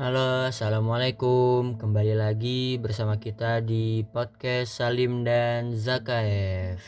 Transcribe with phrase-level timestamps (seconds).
[0.00, 1.76] Halo, assalamualaikum.
[1.76, 6.80] Kembali lagi bersama kita di podcast Salim dan Zakaev.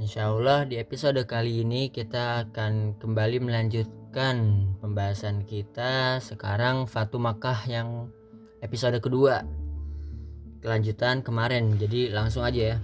[0.00, 7.60] Insya Allah di episode kali ini kita akan kembali melanjutkan pembahasan kita sekarang Fatu Makkah
[7.68, 8.08] yang
[8.64, 9.44] episode kedua.
[10.64, 12.78] Kelanjutan kemarin, jadi langsung aja ya.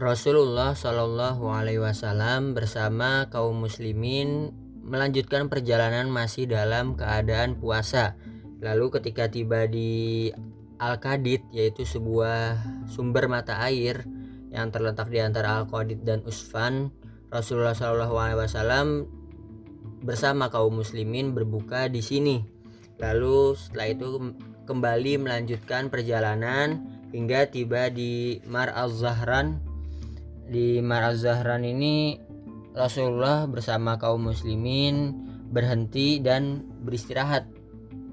[0.00, 8.16] Rasulullah Shallallahu Alaihi Wasallam bersama kaum muslimin melanjutkan perjalanan masih dalam keadaan puasa
[8.58, 10.30] Lalu ketika tiba di
[10.78, 12.58] Al-Qadid yaitu sebuah
[12.90, 14.06] sumber mata air
[14.50, 16.90] yang terletak di antara Al-Qadid dan Usfan,
[17.30, 19.06] Rasulullah SAW
[20.02, 22.42] bersama kaum muslimin berbuka di sini.
[22.98, 24.08] Lalu setelah itu
[24.66, 26.82] kembali melanjutkan perjalanan
[27.14, 29.62] hingga tiba di Mar al-Zahran.
[30.48, 32.18] Di Mar al-Zahran ini
[32.74, 35.14] Rasulullah bersama kaum muslimin
[35.50, 37.57] berhenti dan beristirahat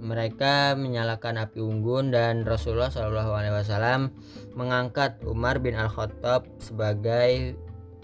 [0.06, 4.14] mereka menyalakan api unggun dan Rasulullah Shallallahu Alaihi Wasallam
[4.53, 7.58] mengangkat Umar bin Al Khattab sebagai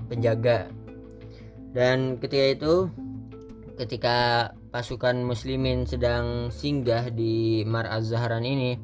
[0.10, 0.74] penjaga.
[1.72, 2.76] Dan ketika itu,
[3.78, 8.82] ketika pasukan Muslimin sedang singgah di Mar Az-Zahran ini,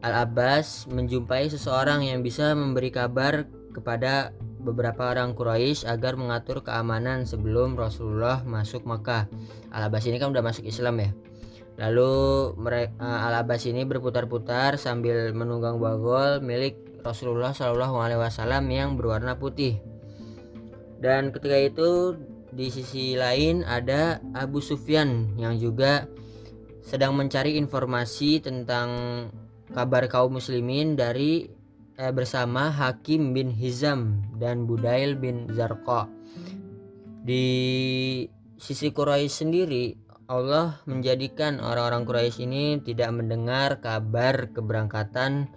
[0.00, 7.28] Al Abbas menjumpai seseorang yang bisa memberi kabar kepada beberapa orang Quraisy agar mengatur keamanan
[7.28, 9.28] sebelum Rasulullah masuk Makkah.
[9.70, 11.10] Al Abbas ini kan udah masuk Islam ya.
[11.80, 12.12] Lalu
[12.60, 19.00] mereka uh, Al Abbas ini berputar-putar sambil menunggang bagol milik Rasulullah Shallallahu Alaihi Wasallam yang
[19.00, 19.80] berwarna putih.
[21.00, 22.20] Dan ketika itu
[22.52, 26.04] di sisi lain ada Abu Sufyan yang juga
[26.84, 28.88] sedang mencari informasi tentang
[29.72, 31.48] kabar kaum muslimin dari
[31.96, 36.04] eh, bersama Hakim bin Hizam dan Budail bin Zarqa.
[37.24, 37.46] Di
[38.60, 45.50] sisi Quraisy sendiri Allah menjadikan orang-orang Quraisy ini tidak mendengar kabar keberangkatan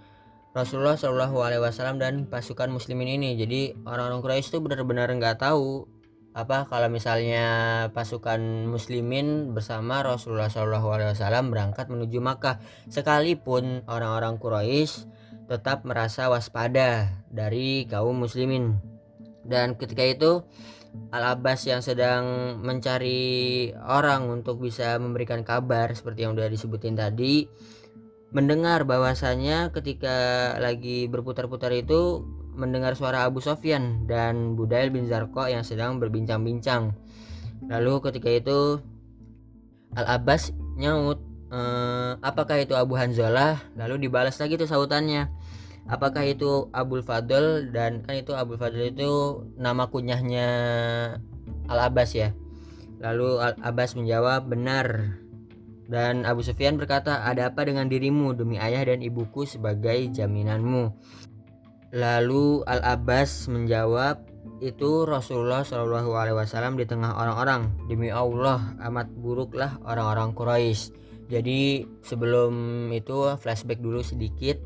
[0.58, 3.38] Rasulullah Shallallahu Alaihi Wasallam dan pasukan Muslimin ini.
[3.38, 5.86] Jadi orang-orang Quraisy itu benar-benar nggak tahu
[6.34, 7.46] apa kalau misalnya
[7.94, 12.58] pasukan Muslimin bersama Rasulullah Shallallahu Alaihi Wasallam berangkat menuju Makkah.
[12.90, 15.06] Sekalipun orang-orang Quraisy
[15.54, 18.82] tetap merasa waspada dari kaum Muslimin.
[19.46, 20.42] Dan ketika itu
[21.14, 27.46] Al Abbas yang sedang mencari orang untuk bisa memberikan kabar seperti yang sudah disebutin tadi
[28.34, 32.26] mendengar bahwasanya ketika lagi berputar-putar itu
[32.58, 36.98] mendengar suara Abu Sofyan dan Budail bin Zarko yang sedang berbincang-bincang.
[37.70, 38.82] Lalu ketika itu
[39.94, 41.22] Al Abbas nyaut,
[41.54, 41.60] e,
[42.26, 43.62] apakah itu Abu Hanzalah?
[43.78, 45.30] Lalu dibalas lagi tuh sautannya
[45.88, 47.72] apakah itu Abul Fadl?
[47.72, 50.48] Dan kan itu Abul Fadl itu nama kunyahnya
[51.68, 52.32] Al Abbas ya.
[53.04, 55.20] Lalu Al Abbas menjawab benar.
[55.84, 58.32] Dan Abu Sufyan berkata ada apa dengan dirimu?
[58.32, 60.96] Demi ayah dan ibuku sebagai jaminanmu.
[61.94, 64.32] Lalu Al Abbas menjawab
[64.64, 67.68] itu Rasulullah Shallallahu Alaihi Wasallam di tengah orang-orang.
[67.92, 70.96] Demi Allah amat buruklah orang-orang Quraisy.
[71.28, 74.60] Jadi sebelum itu flashback dulu sedikit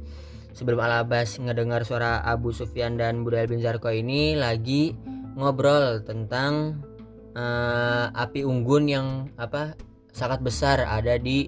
[0.57, 4.97] sebelum Al Abbas ngedengar suara Abu Sufyan dan Budail bin Zarko ini lagi
[5.37, 6.81] ngobrol tentang
[7.37, 9.07] uh, api unggun yang
[9.37, 9.77] apa
[10.09, 11.45] sangat besar ada di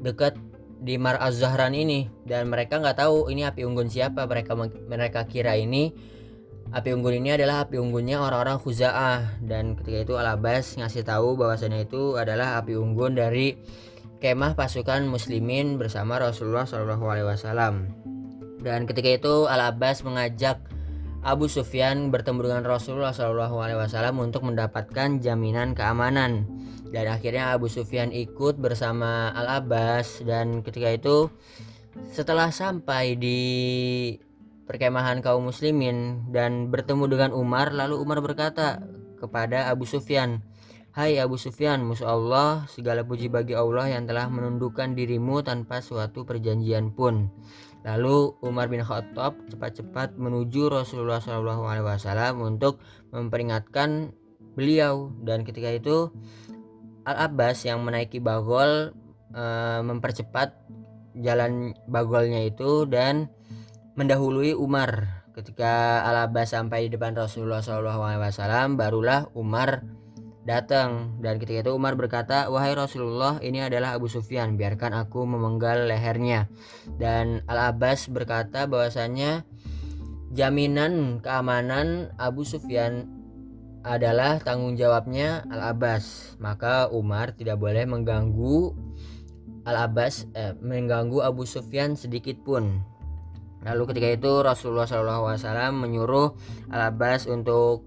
[0.00, 0.32] dekat
[0.80, 2.08] di Mar Az-Zahran ini.
[2.24, 4.24] Dan mereka nggak tahu ini api unggun siapa.
[4.24, 4.56] Mereka
[4.88, 5.92] mereka kira ini
[6.72, 9.44] api unggun ini adalah api unggunnya orang-orang Khuza'ah.
[9.44, 13.60] Dan ketika itu Al Abbas ngasih tahu bahwasanya itu adalah api unggun dari
[14.24, 18.01] kemah pasukan muslimin bersama Rasulullah Shallallahu Alaihi Wasallam.
[18.62, 20.62] Dan ketika itu Al Abbas mengajak
[21.22, 26.46] Abu Sufyan bertemu dengan Rasulullah Shallallahu Alaihi Wasallam untuk mendapatkan jaminan keamanan.
[26.90, 31.30] Dan akhirnya Abu Sufyan ikut bersama Al Abbas dan ketika itu
[32.10, 33.40] setelah sampai di
[34.66, 38.80] perkemahan kaum muslimin dan bertemu dengan Umar lalu Umar berkata
[39.20, 40.40] kepada Abu Sufyan
[40.92, 46.28] Hai Abu Sufyan, musuh Allah, segala puji bagi Allah yang telah menundukkan dirimu tanpa suatu
[46.28, 47.32] perjanjian pun.
[47.82, 52.78] Lalu Umar bin Khattab cepat-cepat menuju Rasulullah SAW untuk
[53.10, 54.14] memperingatkan
[54.54, 56.14] beliau dan ketika itu
[57.02, 58.94] Al Abbas yang menaiki bagol
[59.34, 59.44] e,
[59.82, 60.54] mempercepat
[61.18, 63.26] jalan bagolnya itu dan
[63.98, 65.24] mendahului Umar.
[65.34, 69.82] Ketika Al Abbas sampai di depan Rasulullah SAW barulah Umar
[70.42, 71.18] datang.
[71.22, 76.50] Dan ketika itu Umar berkata wahai Rasulullah ini adalah Abu Sufyan biarkan aku memenggal lehernya.
[76.98, 79.46] Dan Al Abbas berkata bahwasanya
[80.34, 83.06] jaminan keamanan Abu Sufyan
[83.82, 88.78] adalah tanggung jawabnya Al Abbas maka Umar tidak boleh mengganggu
[89.62, 92.82] Al-Abbas eh, mengganggu Abu Sufyan sedikit pun.
[93.62, 95.38] Lalu ketika itu Rasulullah SAW
[95.70, 96.34] menyuruh
[96.74, 97.86] Al-Abbas untuk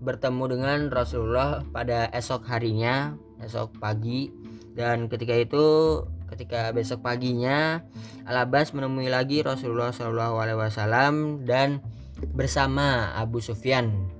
[0.00, 4.32] bertemu dengan Rasulullah pada esok harinya, esok pagi.
[4.76, 5.66] Dan ketika itu,
[6.28, 7.80] ketika besok paginya,
[8.28, 11.80] Al-Abbas menemui lagi Rasulullah SAW dan
[12.36, 14.12] bersama Abu Sufyan.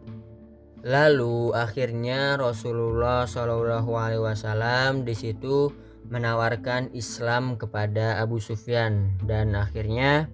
[0.87, 5.75] Lalu akhirnya Rasulullah SAW di situ
[6.07, 10.31] menawarkan Islam kepada Abu Sufyan dan akhirnya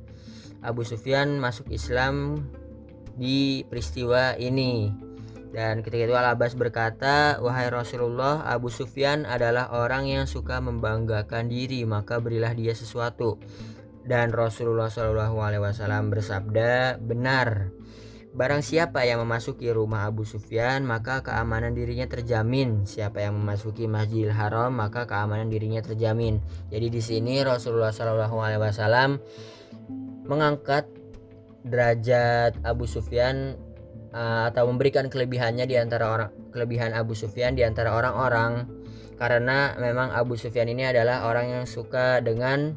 [0.60, 2.44] Abu Sufyan masuk Islam
[3.16, 4.92] di peristiwa ini.
[5.52, 11.84] Dan ketika itu Al-Abbas berkata, "Wahai Rasulullah, Abu Sufyan adalah orang yang suka membanggakan diri,
[11.84, 13.36] maka berilah dia sesuatu."
[14.02, 17.68] Dan Rasulullah Shallallahu alaihi wasallam bersabda, "Benar.
[18.32, 22.88] Barang siapa yang memasuki rumah Abu Sufyan, maka keamanan dirinya terjamin.
[22.88, 26.40] Siapa yang memasuki Masjidil Haram, maka keamanan dirinya terjamin."
[26.72, 29.20] Jadi di sini Rasulullah Shallallahu alaihi wasallam
[30.24, 30.88] mengangkat
[31.62, 33.60] derajat Abu Sufyan
[34.12, 38.68] atau memberikan kelebihannya di antara orang kelebihan Abu Sufyan di antara orang-orang
[39.16, 42.76] karena memang Abu Sufyan ini adalah orang yang suka dengan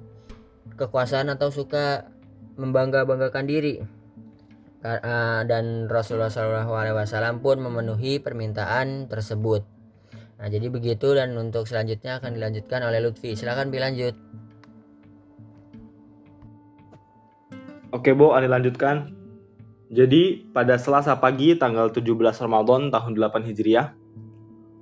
[0.80, 2.08] kekuasaan atau suka
[2.56, 3.84] membangga-banggakan diri
[4.86, 9.66] uh, dan Rasulullah SAW pun memenuhi permintaan tersebut.
[10.36, 13.34] Nah jadi begitu dan untuk selanjutnya akan dilanjutkan oleh Lutfi.
[13.34, 14.16] Silahkan dilanjut.
[17.96, 19.15] Oke Bu, lanjutkan.
[19.94, 22.10] Jadi pada Selasa pagi tanggal 17
[22.42, 23.94] Ramadan tahun 8 Hijriah,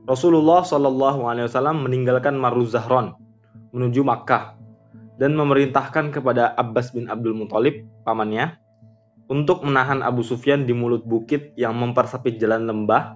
[0.07, 3.15] Rasulullah Wasallam meninggalkan Maruzahron
[3.75, 4.55] menuju Makkah
[5.19, 8.55] dan memerintahkan kepada Abbas bin Abdul Muthalib pamannya
[9.27, 13.15] untuk menahan Abu Sufyan di mulut bukit yang mempersempit jalan lembah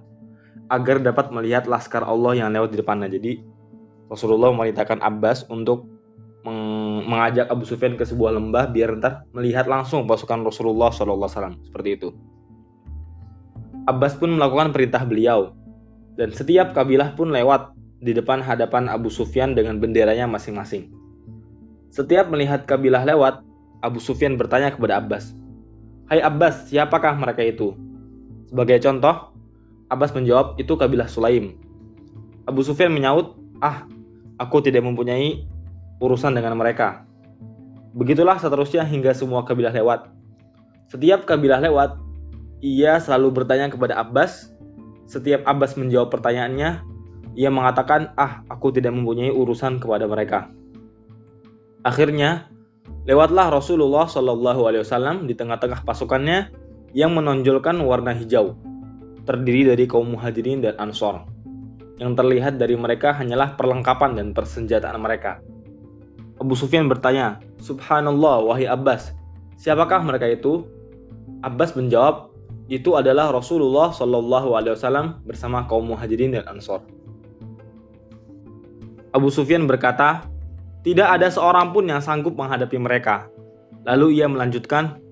[0.68, 3.08] agar dapat melihat laskar Allah yang lewat di depannya.
[3.08, 3.40] Jadi
[4.08, 5.88] Rasulullah memerintahkan Abbas untuk
[7.08, 12.08] mengajak Abu Sufyan ke sebuah lembah biar ntar melihat langsung pasukan Rasulullah SAW seperti itu.
[13.88, 15.56] Abbas pun melakukan perintah beliau
[16.20, 17.72] dan setiap kabilah pun lewat
[18.04, 20.92] di depan hadapan Abu Sufyan dengan benderanya masing-masing.
[21.88, 23.40] Setiap melihat kabilah lewat,
[23.80, 25.32] Abu Sufyan bertanya kepada Abbas,
[26.08, 27.76] Hai Abbas, siapakah mereka itu?
[28.48, 29.32] Sebagai contoh,
[29.92, 31.56] Abbas menjawab, itu kabilah Sulaim.
[32.48, 33.84] Abu Sufyan menyaut, ah,
[34.40, 35.44] aku tidak mempunyai
[35.98, 37.06] urusan dengan mereka.
[37.94, 40.10] Begitulah seterusnya hingga semua kabilah lewat.
[40.88, 41.98] Setiap kabilah lewat,
[42.62, 44.54] ia selalu bertanya kepada Abbas.
[45.10, 46.84] Setiap Abbas menjawab pertanyaannya,
[47.34, 50.50] ia mengatakan, "Ah, aku tidak mempunyai urusan kepada mereka."
[51.82, 52.50] Akhirnya,
[53.08, 56.52] lewatlah Rasulullah Shallallahu Alaihi Wasallam di tengah-tengah pasukannya
[56.92, 58.56] yang menonjolkan warna hijau,
[59.24, 61.24] terdiri dari kaum muhajirin dan ansor.
[61.98, 65.42] Yang terlihat dari mereka hanyalah perlengkapan dan persenjataan mereka.
[66.38, 69.10] Abu Sufyan bertanya, Subhanallah, wahai Abbas,
[69.58, 70.62] siapakah mereka itu?
[71.42, 72.30] Abbas menjawab,
[72.70, 76.84] itu adalah Rasulullah Shallallahu Alaihi Wasallam bersama kaum muhajirin dan ansor.
[79.10, 80.28] Abu Sufyan berkata,
[80.86, 83.26] tidak ada seorang pun yang sanggup menghadapi mereka.
[83.82, 85.02] Lalu ia melanjutkan,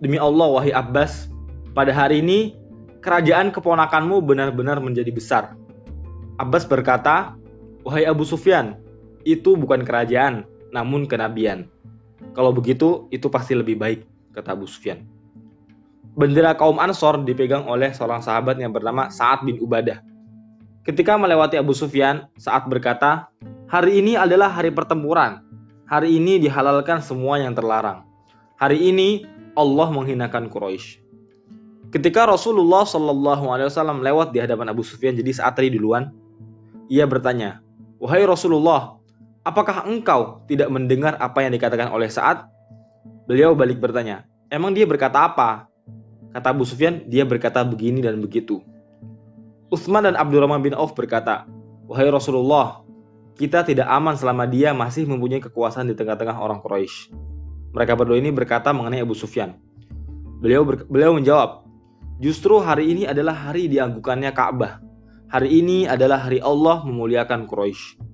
[0.00, 1.28] demi Allah wahai Abbas,
[1.76, 2.56] pada hari ini
[3.04, 5.44] kerajaan keponakanmu benar-benar menjadi besar.
[6.40, 7.36] Abbas berkata,
[7.84, 8.80] wahai Abu Sufyan,
[9.28, 11.66] itu bukan kerajaan, namun kenabian.
[12.34, 14.00] Kalau begitu, itu pasti lebih baik,
[14.34, 15.02] kata Abu Sufyan.
[16.14, 20.02] Bendera kaum Ansor dipegang oleh seorang sahabat yang bernama Sa'ad bin Ubadah.
[20.82, 23.30] Ketika melewati Abu Sufyan, Sa'ad berkata,
[23.70, 25.46] Hari ini adalah hari pertempuran.
[25.86, 28.02] Hari ini dihalalkan semua yang terlarang.
[28.58, 31.02] Hari ini Allah menghinakan Quraisy.
[31.90, 36.14] Ketika Rasulullah Shallallahu Alaihi Wasallam lewat di hadapan Abu Sufyan, jadi saat tadi duluan,
[36.86, 37.58] ia bertanya,
[37.98, 38.99] wahai Rasulullah,
[39.40, 42.44] Apakah engkau tidak mendengar apa yang dikatakan oleh saat?
[43.24, 45.64] Beliau balik bertanya, emang dia berkata apa?
[46.36, 48.60] Kata Abu Sufyan, dia berkata begini dan begitu.
[49.72, 51.48] Utsman dan Abdurrahman bin Auf berkata,
[51.88, 52.84] Wahai Rasulullah,
[53.40, 57.08] kita tidak aman selama dia masih mempunyai kekuasaan di tengah-tengah orang Quraisy.
[57.72, 59.56] Mereka berdua ini berkata mengenai Abu Sufyan.
[60.44, 61.64] Beliau ber, beliau menjawab,
[62.20, 64.84] justru hari ini adalah hari dianggukannya Ka'bah.
[65.32, 68.09] Hari ini adalah hari Allah memuliakan Quraisy.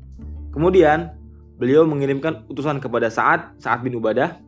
[0.56, 1.12] Kemudian,
[1.60, 4.40] beliau mengirimkan utusan kepada Sa'ad, Sa'ad bin Ubadah,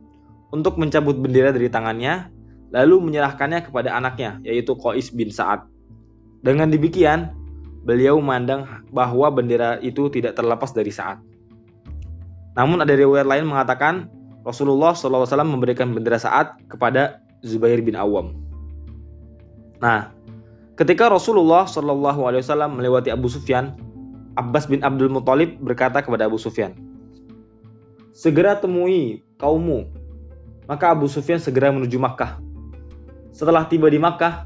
[0.49, 2.33] untuk mencabut bendera dari tangannya,
[2.73, 5.69] lalu menyerahkannya kepada anaknya, yaitu Qais bin Sa'ad.
[6.41, 7.29] Dengan demikian,
[7.85, 11.21] beliau memandang bahwa bendera itu tidak terlepas dari Sa'ad.
[12.57, 14.09] Namun ada riwayat lain mengatakan
[14.41, 18.33] Rasulullah SAW memberikan bendera Sa'ad kepada Zubair bin Awam.
[19.79, 20.11] Nah,
[20.73, 23.77] ketika Rasulullah SAW melewati Abu Sufyan,
[24.37, 26.77] Abbas bin Abdul Muthalib berkata kepada Abu Sufyan,
[28.13, 29.87] segera temui kaummu.
[30.69, 32.37] Maka Abu Sufyan segera menuju Makkah.
[33.33, 34.45] Setelah tiba di Makkah,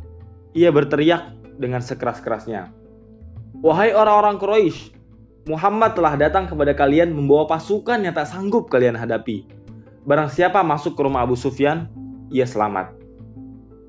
[0.55, 2.71] ia berteriak dengan sekeras-kerasnya.
[3.59, 4.95] Wahai orang-orang Quraisy,
[5.51, 9.43] Muhammad telah datang kepada kalian membawa pasukan yang tak sanggup kalian hadapi.
[10.07, 11.91] Barang siapa masuk ke rumah Abu Sufyan,
[12.31, 12.95] ia selamat.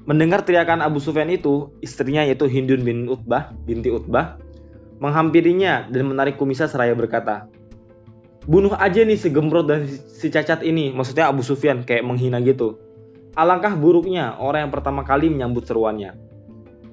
[0.05, 4.37] Mendengar teriakan Abu Sufyan itu, istrinya yaitu Hindun bin Utbah, binti Utbah,
[5.03, 7.49] menghampirinya dan menarik kumisnya seraya berkata,
[8.45, 10.93] bunuh aja nih si gembrot dan si cacat ini.
[10.93, 12.79] Maksudnya Abu Sufyan kayak menghina gitu.
[13.35, 16.15] Alangkah buruknya orang yang pertama kali menyambut seruannya.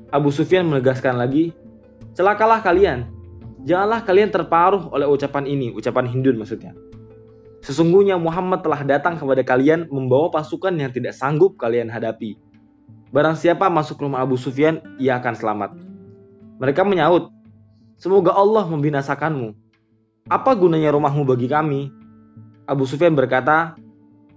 [0.10, 1.54] Abu Sufyan menegaskan lagi
[2.18, 3.08] celakalah kalian.
[3.62, 6.74] Janganlah kalian terparuh oleh ucapan ini ucapan Hindun maksudnya.
[7.62, 12.42] Sesungguhnya Muhammad telah datang kepada kalian membawa pasukan yang tidak sanggup kalian hadapi.
[13.14, 15.72] Barang siapa masuk rumah Abu Sufyan ia akan selamat.
[16.58, 17.30] Mereka menyaut
[18.02, 19.62] semoga Allah membinasakanmu
[20.30, 21.90] apa gunanya rumahmu bagi kami?
[22.70, 23.74] Abu Sufyan berkata,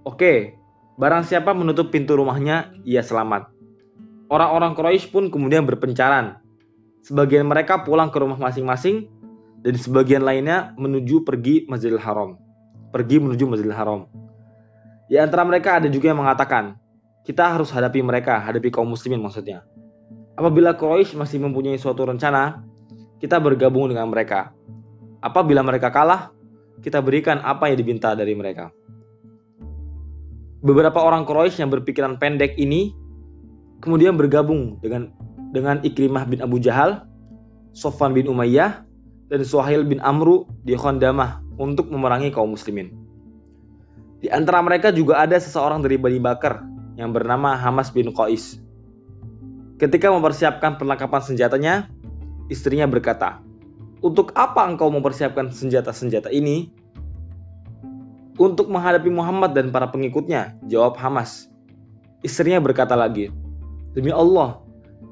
[0.01, 0.57] Oke,
[0.97, 3.49] barang siapa menutup pintu rumahnya, ia selamat.
[4.29, 6.41] Orang-orang Quraisy pun kemudian berpencaran.
[7.05, 9.05] Sebagian mereka pulang ke rumah masing-masing
[9.61, 12.41] dan sebagian lainnya menuju pergi Masjidil Haram.
[12.89, 14.09] Pergi menuju Masjidil Haram.
[15.05, 16.81] Di antara mereka ada juga yang mengatakan,
[17.21, 19.61] kita harus hadapi mereka, hadapi kaum muslimin maksudnya.
[20.33, 22.65] Apabila Quraisy masih mempunyai suatu rencana,
[23.19, 24.51] kita bergabung dengan mereka.
[25.23, 26.35] Apabila mereka kalah,
[26.83, 28.69] kita berikan apa yang diminta dari mereka.
[30.65, 32.93] Beberapa orang Quraisy yang berpikiran pendek ini
[33.81, 35.13] kemudian bergabung dengan
[35.53, 37.05] dengan Ikrimah bin Abu Jahal,
[37.77, 38.83] Sofwan bin Umayyah,
[39.29, 42.91] dan Suhail bin Amru di Khondamah untuk memerangi kaum muslimin.
[44.19, 46.65] Di antara mereka juga ada seseorang dari Bani Bakar
[46.97, 48.57] yang bernama Hamas bin Qais.
[49.75, 51.91] Ketika mempersiapkan perlengkapan senjatanya,
[52.51, 53.41] istrinya berkata,
[54.05, 56.69] untuk apa engkau mempersiapkan senjata-senjata ini?
[58.35, 61.47] Untuk menghadapi Muhammad dan para pengikutnya, jawab Hamas.
[62.19, 63.31] Istrinya berkata lagi,
[63.95, 64.59] Demi Allah,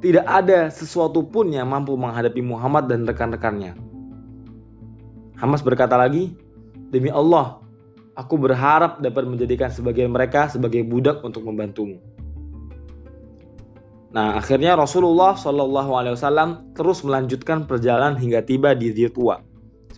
[0.04, 3.80] tidak ada sesuatu pun yang mampu menghadapi Muhammad dan rekan-rekannya.
[5.40, 6.36] Hamas berkata lagi,
[6.92, 7.64] Demi Allah,
[8.14, 12.04] aku berharap dapat menjadikan sebagian mereka sebagai budak untuk membantumu.
[14.14, 19.42] Nah, akhirnya Rasulullah Shallallahu Alaihi Wasallam terus melanjutkan perjalanan hingga tiba di Tua,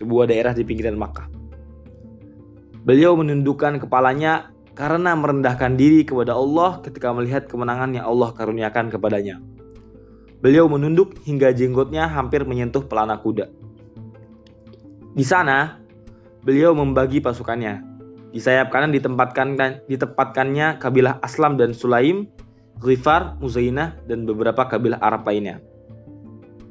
[0.00, 1.28] sebuah daerah di pinggiran Makkah.
[2.88, 9.36] Beliau menundukkan kepalanya karena merendahkan diri kepada Allah ketika melihat kemenangan yang Allah karuniakan kepadanya.
[10.40, 13.52] Beliau menunduk hingga jenggotnya hampir menyentuh pelana kuda.
[15.12, 15.80] Di sana,
[16.40, 17.84] beliau membagi pasukannya.
[18.32, 19.56] Di sayap kanan ditempatkan
[19.88, 22.28] ditempatkannya kabilah Aslam dan Sulaim
[22.76, 25.64] Ghifar, Muzainah, dan beberapa kabilah Arab lainnya.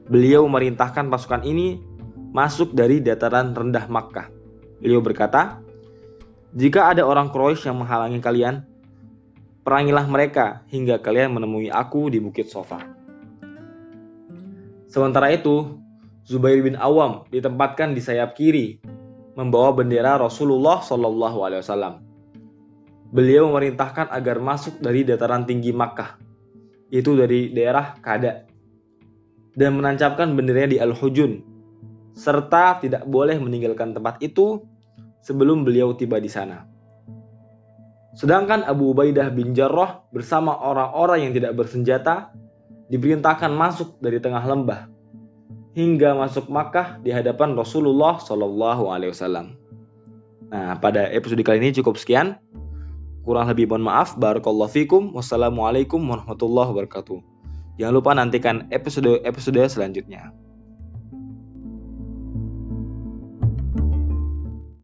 [0.05, 1.81] Beliau memerintahkan pasukan ini
[2.29, 4.29] masuk dari dataran rendah Makkah.
[4.77, 5.65] Beliau berkata,
[6.53, 8.61] "Jika ada orang Quraisy yang menghalangi kalian,
[9.65, 12.85] perangilah mereka hingga kalian menemui aku di Bukit Sofa."
[14.85, 15.81] Sementara itu,
[16.21, 18.77] Zubair bin Awam ditempatkan di sayap kiri,
[19.33, 21.41] membawa bendera Rasulullah Shallallahu
[23.15, 26.19] beliau memerintahkan agar masuk dari dataran tinggi Makkah,
[26.91, 28.43] yaitu dari daerah Kada,
[29.55, 31.39] dan menancapkan benderanya di Al-Hujun,
[32.11, 34.67] serta tidak boleh meninggalkan tempat itu
[35.23, 36.67] sebelum beliau tiba di sana.
[38.19, 42.35] Sedangkan Abu Ubaidah bin Jarrah bersama orang-orang yang tidak bersenjata
[42.91, 44.87] diperintahkan masuk dari tengah lembah
[45.75, 49.59] hingga masuk Makkah di hadapan Rasulullah Shallallahu Alaihi Wasallam.
[50.47, 52.39] Nah, pada episode kali ini cukup sekian.
[53.25, 54.13] Kurang lebih mohon maaf.
[54.21, 55.09] Barakallahu fikum.
[55.17, 57.19] Wassalamualaikum warahmatullahi wabarakatuh.
[57.81, 60.29] Jangan lupa nantikan episode-episode selanjutnya.